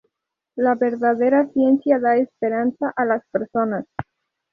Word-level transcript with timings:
La 0.55 0.73
verdadera 0.73 1.47
ciencia 1.53 1.99
da 1.99 2.15
esperanza 2.17 2.91
a 2.95 3.05
las 3.05 3.23
personas. 3.29 3.85